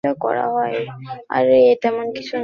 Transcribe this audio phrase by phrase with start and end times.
[1.29, 2.39] আরে তেমন কিছু না।